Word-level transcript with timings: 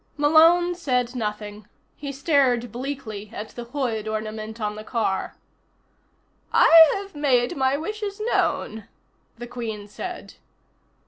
Malone 0.17 0.73
said 0.73 1.13
nothing. 1.15 1.67
He 1.95 2.11
stared 2.11 2.71
bleakly 2.71 3.29
at 3.31 3.49
the 3.49 3.65
hood 3.65 4.07
ornament 4.07 4.59
on 4.59 4.75
the 4.75 4.83
car. 4.83 5.35
"I 6.51 6.89
have 6.95 7.13
made 7.13 7.55
my 7.55 7.77
wishes 7.77 8.19
known," 8.19 8.85
the 9.37 9.45
Queen 9.45 9.87
said. 9.87 10.33